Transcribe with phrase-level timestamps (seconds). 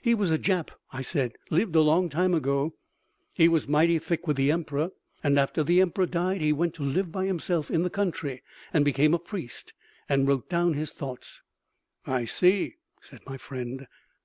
[0.00, 2.74] "He was a Jap," I said, "lived a long time ago.
[3.34, 6.84] He was mighty thick with the Emperor, and after the Emperor died he went to
[6.84, 9.72] live by himself in the country, and became a priest,
[10.08, 11.42] and wrote down his thoughts."
[12.06, 13.88] "I see," said my friend.